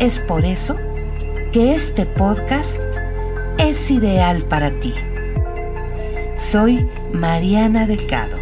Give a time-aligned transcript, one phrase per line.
[0.00, 0.76] Es por eso
[1.52, 2.80] que este podcast
[3.58, 4.94] es ideal para ti.
[6.36, 8.36] Soy Mariana Delgado.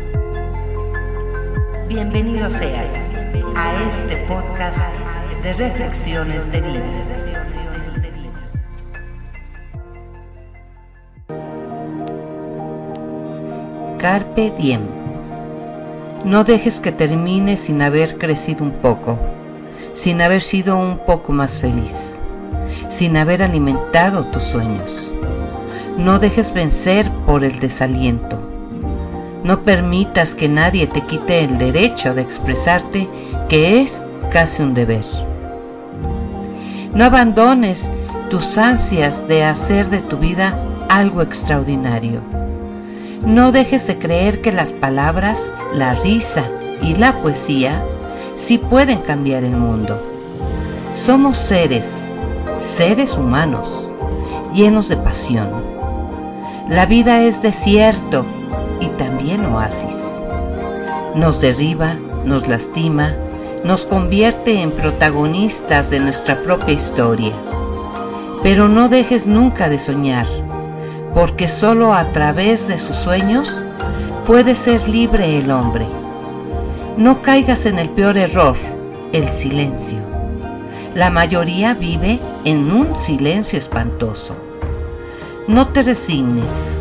[1.89, 2.91] Bienvenido seas
[3.55, 4.83] a este podcast
[5.43, 6.83] de reflexiones de vida.
[13.97, 14.83] Carpe diem.
[16.27, 19.19] No dejes que termine sin haber crecido un poco
[19.95, 22.19] sin haber sido un poco más feliz,
[22.89, 25.11] sin haber alimentado tus sueños.
[25.99, 28.39] No dejes vencer por el desaliento.
[29.45, 33.09] No permitas que nadie te quite el derecho de expresarte,
[33.49, 35.05] que es casi un deber.
[36.93, 37.89] No abandones
[38.31, 42.21] tus ansias de hacer de tu vida algo extraordinario.
[43.25, 45.41] No dejes de creer que las palabras,
[45.73, 46.45] la risa
[46.83, 47.83] y la poesía
[48.37, 50.01] sí pueden cambiar el mundo.
[50.95, 51.91] Somos seres,
[52.77, 53.89] seres humanos,
[54.55, 55.51] llenos de pasión.
[56.69, 58.25] La vida es desierto
[58.81, 60.03] y también oasis.
[61.15, 63.15] Nos derriba, nos lastima,
[63.65, 67.33] nos convierte en protagonistas de nuestra propia historia.
[68.43, 70.27] Pero no dejes nunca de soñar,
[71.15, 73.63] porque solo a través de sus sueños
[74.27, 75.87] puede ser libre el hombre.
[76.97, 78.57] No caigas en el peor error,
[79.13, 79.99] el silencio.
[80.95, 84.35] La mayoría vive en un silencio espantoso.
[85.47, 86.81] No te resignes,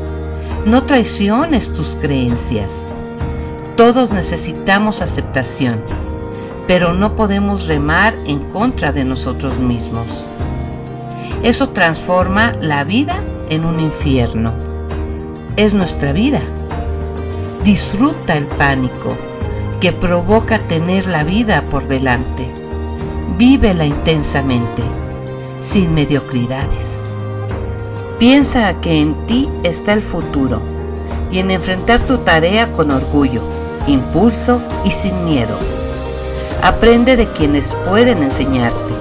[0.65, 2.71] no traiciones tus creencias.
[3.75, 5.81] Todos necesitamos aceptación,
[6.65, 10.23] pero no podemos remar en contra de nosotros mismos.
[11.43, 13.17] Eso transforma la vida
[13.49, 14.53] en un infierno.
[15.57, 16.39] Es nuestra vida.
[17.65, 19.17] Disfruta el pánico
[19.79, 22.49] que provoca tener la vida por delante.
[23.37, 24.81] Vívela intensamente,
[25.61, 26.87] sin mediocridades.
[28.19, 30.61] Piensa que en ti está el futuro
[31.31, 33.41] y en enfrentar tu tarea con orgullo,
[33.87, 35.57] impulso y sin miedo.
[36.63, 38.93] Aprende de quienes pueden enseñarte.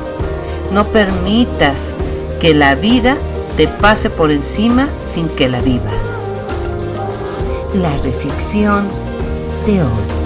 [0.73, 1.95] No permitas
[2.41, 3.17] que la vida
[3.57, 6.29] te pase por encima sin que la vivas.
[7.75, 8.89] La reflexión
[9.67, 10.24] de hoy.